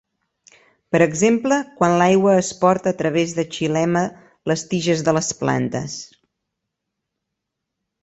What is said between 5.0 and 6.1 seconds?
de les plantes.